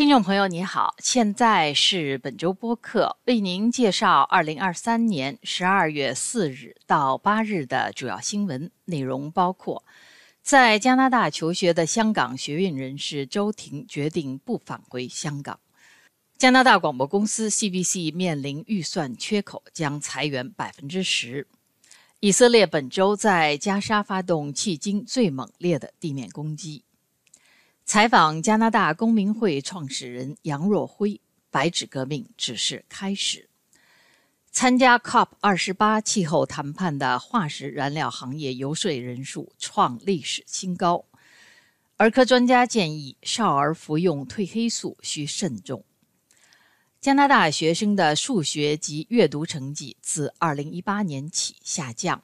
[0.00, 9.84] 听众朋友，你好，现在是本周播客，为您介绍二零二三年十二月四日到八日的主要新闻内容，包括
[10.40, 15.58] 在加拿大求学的香港学运人士周婷决定不返回香港；
[16.38, 21.44] 加拿大广播公司 CBC 面临预算缺口，将裁员百分之十；
[22.20, 26.84] 以色列本周在加沙发动迄今最猛烈的地面攻击。
[27.90, 33.50] 采访加拿大公民会创始人杨若辉，白纸革命只是开始。
[34.52, 41.04] 参加 COP 二十八气候谈判的化石燃料行业游说人数创历史新高。
[41.96, 45.84] 儿科专家建议少儿服用褪黑素需慎重。
[47.00, 52.22] 加拿大学生的数学及阅读成绩自二零一八年起下降。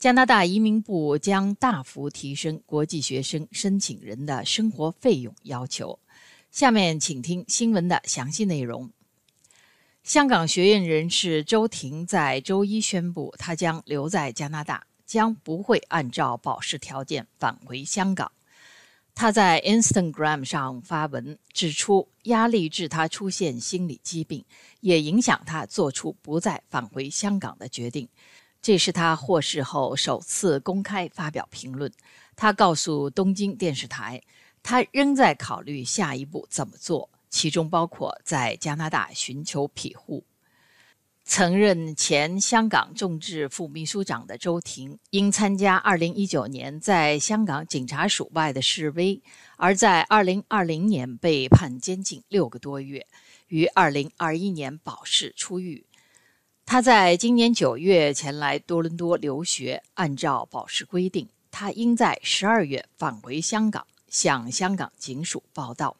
[0.00, 5.98] 加拿大移民部将大幅提升国际学生申请人的生活费用要求。
[6.50, 8.90] 下面请听新闻的详细内容。
[10.02, 18.32] 香港学院人士周婷在周一宣布，他将留在加拿大，将不会按照保释条件返回香港。
[19.14, 24.42] 他在 Instagram 上发文指出，压力致他出现心理疾病，
[24.80, 28.08] 也影响他做出不再返回香港的决定。
[28.62, 31.90] 这是他获释后首次公开发表评论。
[32.36, 34.22] 他告诉东京电视台，
[34.62, 40.24] 他仍在考虑下一步怎么做，其中包括在加拿大寻求庇护。
[41.22, 49.22] 曾任前香港众志副秘书长的周庭，因参加2019年在香港警察署外的示威，
[49.56, 53.06] 而在2020年被判监禁六个多月，
[53.48, 55.86] 于2021年保释出狱。
[56.72, 65.96] 他在今年九月前来多伦多留学，按照保释规定，他应在十二月返回香港，向香港警署报到。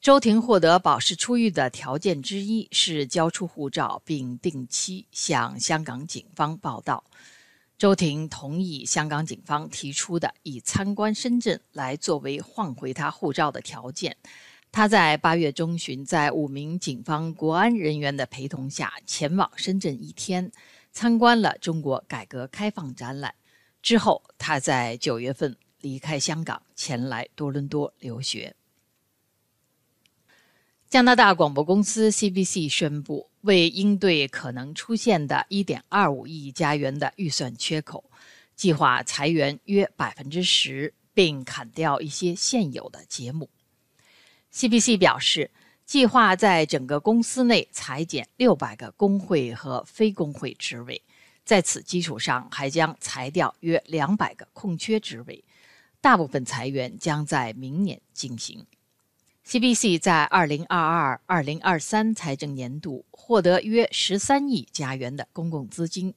[0.00, 7.04] 周婷获得保释出狱的条件之一是交出护照，并定期向香港警方报到。
[7.78, 14.16] 周婷同意香港警方提出的以参观深圳来作为换回他护照的条件。
[14.72, 20.50] 他在八月中旬，在五名警方国安人员的陪同下，前往深圳一天，
[20.92, 23.34] 参观了中国改革开放展览。
[23.82, 28.56] 之后，他在九月份离开香港，前来多伦多留学。
[30.88, 38.10] 加拿大广播公司 CBC 宣布，为应对可能出现的1.25亿加元的预算缺口，
[38.56, 43.50] 计划裁员约百分之十，并砍掉一些现有的节目。
[44.54, 45.50] CBC 表示，
[45.86, 51.02] 计划在整个公司内裁减六百个工会和非工会职位，
[51.44, 55.42] 在此基础上还将裁掉约两百个空缺职位，
[56.00, 58.66] 大部分裁员将在明年进行。
[59.44, 66.14] CBC 在2022-2023财政年度获得约十三亿加元的公共资金。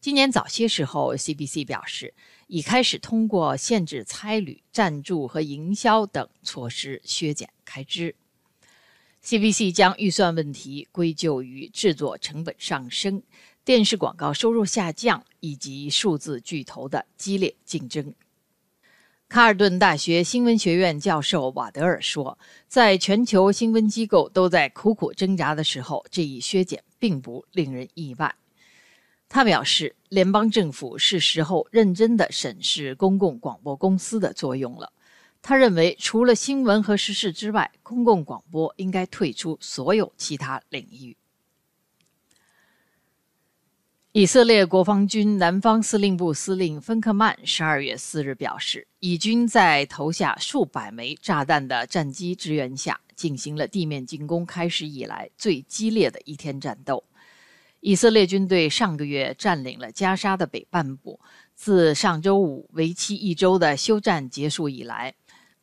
[0.00, 2.14] 今年早些时候，CBC 表示
[2.46, 8.14] 已开始通过限制差旅、赞助和营销等措施削减开支。
[9.24, 13.20] CBC 将预算问题归咎于制作成本上升、
[13.64, 18.14] 电视广告收入下降以及数字巨头的激烈竞争。
[19.28, 22.38] 卡尔顿大学新闻学院教授瓦德尔说
[22.68, 28.32] ：“在全球新闻机构都在苦苦挣扎的时候，这一削减并不令人意外。”
[29.28, 34.90] 他表示，联邦政府是时候认真地审视公共广播公司的作用了。
[35.42, 41.16] 他认为，除了新闻和时事之外，公共广播应该退出所有其他领域。
[44.12, 57.04] 以色列国防军南方司令部司令芬克曼十二月四日表示，以军在投下数百枚炸弹的战机支援下，进行了地面进攻开始以来最激烈的一天战斗。
[57.80, 61.20] 以色列军队上个月占领了加沙的北半部。
[61.54, 65.12] 自上周五为期一周的休战结束以来，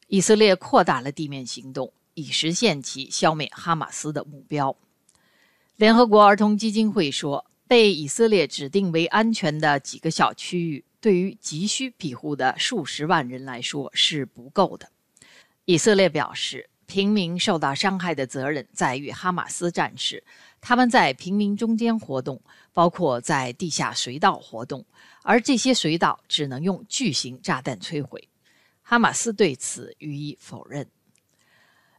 [0.08, 4.76] 以色列扩大了地面行动，以实现其消灭哈马斯的目标。
[5.78, 14.90] 联合国儿童基金会说，被以色列指定为安全的几个小区域，对于急需庇护的数十万人来说是不够的。
[15.64, 20.24] 以色列表示，平民受到伤害的责任在于哈马斯战士。
[20.62, 22.42] 他们在平民中间活动，
[22.74, 24.84] 包括在地下隧道活动，
[25.22, 28.28] 而这些隧道只能用巨型炸弹摧毁。
[28.82, 30.88] 哈马斯对此予以否认。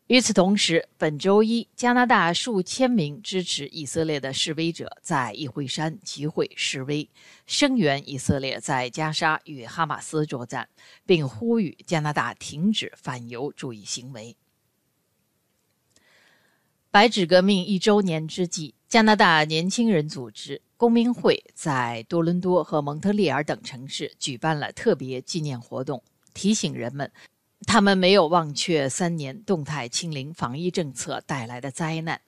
[0.08, 7.08] 与此同时，本周一，加拿大数千名支持以色列的示威者在议会山集会示威，
[7.44, 10.68] 声援以色列在加沙与哈马斯作战，
[11.04, 14.36] 并呼吁加拿大停止反犹主义行为。
[16.90, 26.02] 白纸革命一周年之际，加拿大年轻人组织公民会在多伦多和蒙特利尔等城市举办了特别纪念活动，
[26.32, 27.10] 提醒人们，
[27.66, 32.20] 他们没有忘却三年动态清零防疫政策带来的灾难，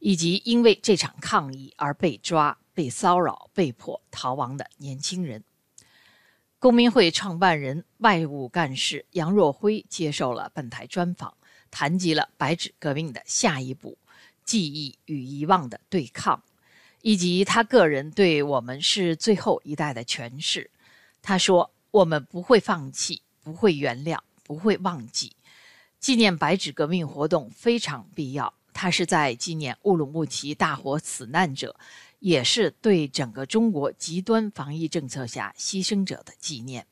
[0.00, 5.44] 以及因为这场抗议而被抓、被骚扰、被迫逃亡的年轻人。
[6.58, 11.34] 公民会创办人、外务干事杨若辉接受了本台专访，
[11.70, 13.98] 谈及了白纸革命的下一步。
[14.44, 16.42] 记忆与遗忘的对抗，
[17.02, 20.70] 以及他个人对我们是最后一代的诠释。
[21.20, 25.36] 他说：“我们不会放弃，不会原谅，不会忘记。
[26.00, 28.54] 纪念白纸革命活动非常必要。
[28.72, 31.76] 它是在纪念乌鲁木齐大火死难者，
[32.20, 36.86] 也是对整个中国极端防疫政策下牺牲者的纪念。”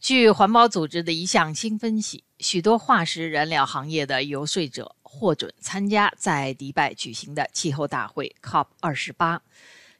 [0.00, 4.94] 据环保组织的一项新分析，许多化石燃料行业的游说者。
[5.18, 9.40] 获准参加在迪拜举行的气候大会 COP 二十八，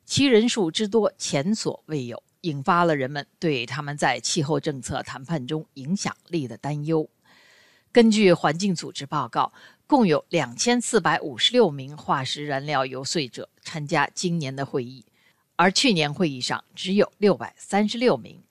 [0.05, 7.09] 其人数之多前所未有，引发了人们对他们在气候政策谈判中影响力的担忧。
[7.91, 9.51] 根据环境组织报告，
[9.87, 15.07] 共有两千四百五十六名化石燃料游说者参加今年的会议，
[15.57, 18.43] 而去年会议上只有六百三十六名。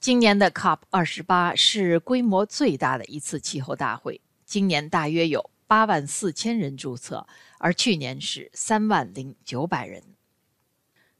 [0.00, 5.50] 今年的 COP 二十八是规模最大的一次气候大会，今年大约有。
[5.66, 7.26] 八万四千人注册，
[7.58, 10.02] 而去年是三万零九百人。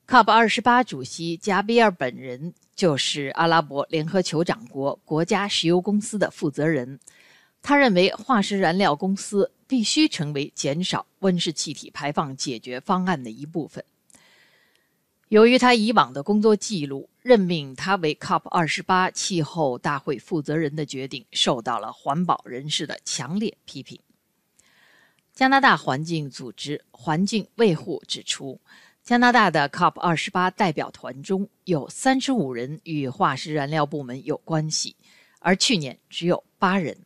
[0.08, 6.98] COP 二十八主席加比尔本人就是阿拉伯联合酋长国国家石油公司的负责人。
[7.60, 13.84] 他认为，化石燃料公司必须成为减少温室气体排放解决方案的一部分。
[15.28, 24.00] 由于他以往的工作记录，任命他为 COP 二十八气候大会负责人的决定受到了环保人士的强烈批评。
[25.34, 28.60] 加拿大环境组织环境卫护指出，
[29.02, 34.96] 加拿大的 COP 二十八代表团中有三十五人与化石燃料部门有关系，
[35.38, 36.96] 而去年只有八人。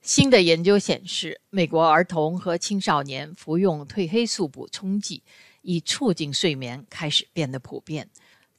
[0.00, 5.22] 新的研究显示，美国儿童和青少年服用褪黑素补充剂
[5.62, 8.08] 以促进睡眠开始变得普遍。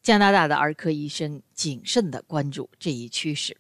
[0.01, 3.55] 加拿大的儿科医生谨慎地关注这一趋势。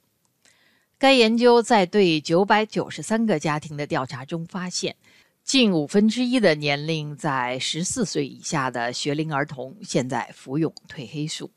[0.97, 4.95] 该研究在对九百九十三个家庭的调查中发现，
[5.43, 11.49] 近五分之一的年龄在十四岁以下的学龄儿童现在服用褪黑素。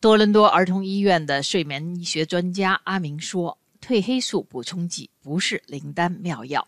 [0.00, 6.66] 多伦多儿童医院的睡眠医学专家阿明说：“褪黑素补充剂不是灵丹妙药。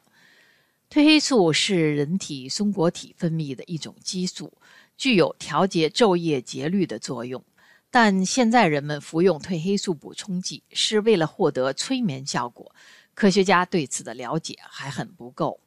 [0.91, 4.53] 褪黑素是人体松果体分泌的一种激素，
[4.97, 7.45] 具有调节昼夜节律的作用。”
[7.91, 12.75] 但现在人们服用褪黑素补充剂是为了获得催眠效果，
[13.15, 15.61] 科学家对此的了解还很不够。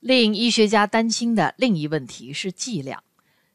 [0.00, 3.04] 令医学家担心的另一问题是剂量。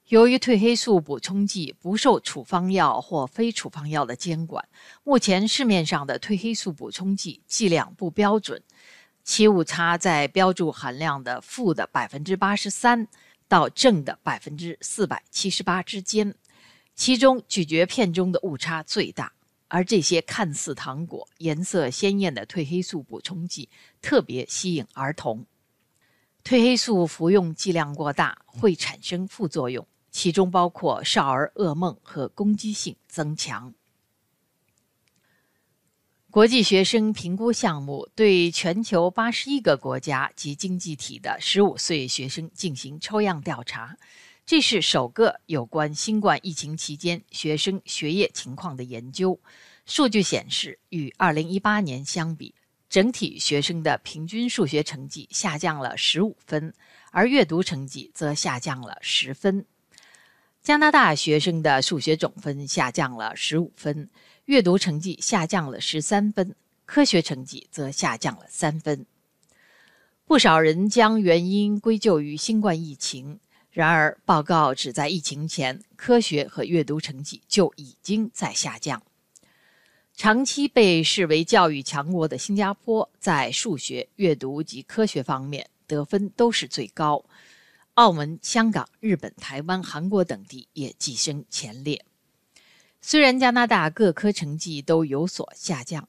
[0.09, 4.63] 由于褪黑素补充剂不受处方药或非处方药的监管，
[5.03, 8.61] 目前市面上的褪黑素补充剂剂量不标准，
[9.25, 13.07] 其误差在标注含量的负的百分之八十三
[13.47, 16.35] 到正的百分之四百七十八之间。
[16.93, 19.33] 其中咀嚼片中的误差最大，
[19.67, 23.67] 而这些看似糖果、颜色鲜艳的褪黑素补充剂
[23.99, 25.45] 特别吸引儿童。
[26.43, 33.73] 褪黑素服用剂量过大会产生副作用，其中包括少儿噩梦和攻击性增强。
[36.35, 43.95] 国际学生评估项目对全球八十一个国家及经济体的十五岁学生进行抽样调查。
[44.45, 49.39] 这是首个有关新冠疫情期间学生学业情况的研究。
[49.85, 52.53] 数据显示，与2018年相比，
[52.89, 56.73] 整体学生的平均数学成绩下降了15分，
[57.11, 59.65] 而阅读成绩则下降了10分。
[60.65, 64.09] 加拿大学生的数学总分下降了15分，
[64.45, 66.55] 阅读成绩下降了13分，
[66.87, 69.05] 科学成绩则下降了3分。
[70.25, 73.39] 不少人将原因归咎于新冠疫情。
[73.69, 79.03] 然而，报告指在疫情前，科学和阅读成绩就已经在下降。
[80.15, 87.23] 长期被视为教育强国的新加坡，在数学、阅读及科学方面得分都是最高。
[87.95, 92.05] 澳门、香港、日本、台湾、韩国等地也跻身前列。
[93.01, 96.07] 虽然加拿大各科成绩都有所下降，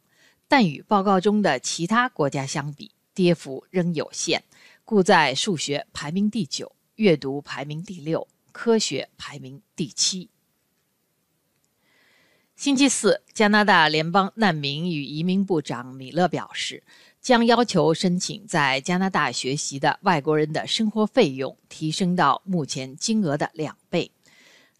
[0.48, 4.42] 但与报告中的其他国家相比，跌幅仍有限，
[4.84, 6.72] 故在数学排名第九。
[6.96, 10.30] 阅读排名第六，科学排名第七。
[12.56, 16.82] 星期四，加拿大联邦难民与移民部长米勒表示，
[17.26, 24.08] 将要求申请在加拿大学习的外国人的生活费用提升到目前金额的两倍。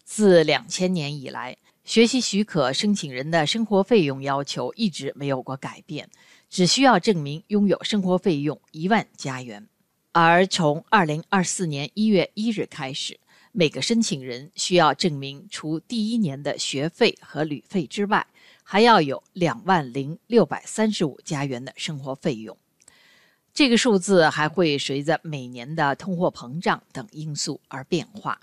[0.05, 6.09] 自两千年以来，学习许可申请人的生活费用要求一直没有过改变，
[6.49, 9.67] 只需要证明拥有生活费用一万加元。
[10.13, 13.19] 而从二零二四年一月一日开始，
[13.51, 18.25] 每个申请人需要证明，除第一年的学费和旅费之外，
[18.69, 22.57] 还要有两万零六百三十五加元的生活费用。
[23.53, 28.41] 这个数字还会随着每年的通货膨胀等因素而变化。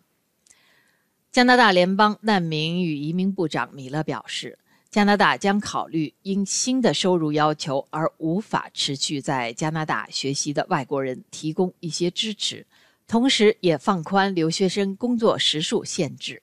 [1.30, 12.66] 加拿大联邦难民与移民部长米勒表示，加拿大将考虑因新的收入要求而无法持续在加拿大学习的外国人提供一些支持。
[13.06, 16.42] 同时，也放宽留学生工作时数限制。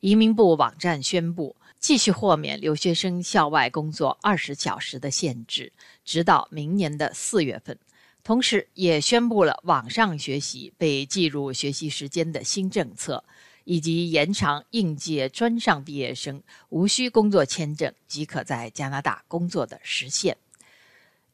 [0.00, 5.72] 移民部网站宣布，继续豁免留学生校外工作二十小时的限制，
[6.04, 7.78] 直到明年的四月份。
[8.24, 13.24] 同时，也宣布了网上学习被计入学习时间的新政策，
[13.64, 20.36] 以及延长应届专上毕业生无需工作签证即可在加拿大工作的时限。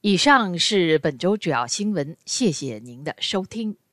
[0.02, 3.76] 以上是本周主要新闻，谢谢您的收听。